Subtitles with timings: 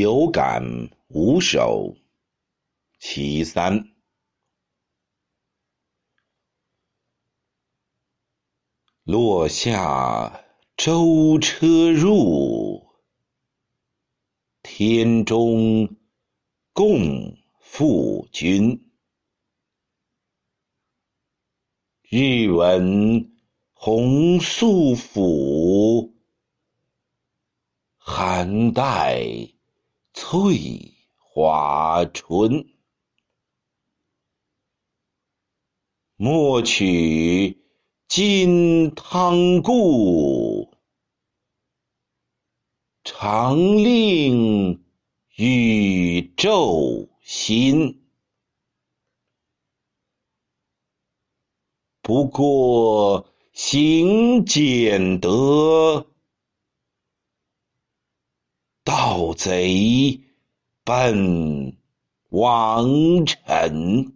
[0.00, 1.94] 有感无首，
[2.98, 3.90] 其三。
[9.02, 10.46] 落下
[10.78, 12.86] 舟车入，
[14.62, 15.94] 天中
[16.72, 18.90] 共赴君。
[22.08, 23.30] 日闻
[23.74, 26.14] 红素府，
[27.98, 29.20] 寒带
[30.14, 32.68] 翠华春。
[36.16, 37.60] 莫取
[38.06, 40.76] 金汤故，
[43.02, 44.84] 常令
[45.36, 48.06] 宇宙新。
[52.02, 56.11] 不过行俭德，
[58.94, 60.20] 盗贼
[60.84, 61.74] 奔
[62.28, 64.12] 王臣。